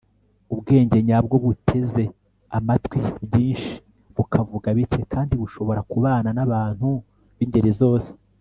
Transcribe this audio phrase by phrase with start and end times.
[0.53, 2.03] ubwenge nyabwo buteze
[2.57, 3.73] amatwi byinshi,
[4.15, 6.87] bukavuga bike kandi bushobora kubana n'abantu
[7.37, 8.09] b'ingeri zose